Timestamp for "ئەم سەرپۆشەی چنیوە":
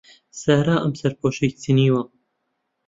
0.81-2.03